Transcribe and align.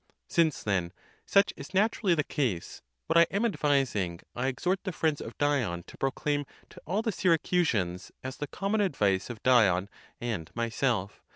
Since 0.27 0.63
then 0.63 0.93
such 1.27 1.53
is 1.55 1.75
naturally 1.75 2.15
the 2.15 2.23
case, 2.23 2.81
what 3.05 3.19
I 3.19 3.27
am 3.29 3.45
advising, 3.45 4.21
I 4.35 4.47
exhort 4.47 4.83
the 4.83 4.91
friends 4.91 5.21
of 5.21 5.37
Dion 5.37 5.83
to 5.83 5.95
proclaim 5.95 6.47
to 6.71 6.81
all 6.87 7.03
the 7.03 7.11
Syracu 7.11 7.63
sans, 7.67 8.11
as 8.23 8.37
the 8.37 8.47
common 8.47 8.81
advice 8.81 9.29
of 9.29 9.43
Dion 9.43 9.89
and 10.19 10.49
myself. 10.55 11.21